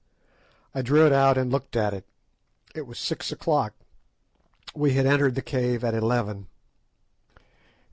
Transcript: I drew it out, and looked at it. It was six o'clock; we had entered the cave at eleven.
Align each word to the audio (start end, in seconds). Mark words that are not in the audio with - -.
I 0.73 0.81
drew 0.81 1.05
it 1.05 1.13
out, 1.13 1.37
and 1.37 1.51
looked 1.51 1.75
at 1.75 1.93
it. 1.93 2.05
It 2.73 2.87
was 2.87 2.97
six 2.97 3.31
o'clock; 3.31 3.75
we 4.73 4.93
had 4.93 5.05
entered 5.05 5.35
the 5.35 5.43
cave 5.43 5.83
at 5.83 5.93
eleven. 5.93 6.47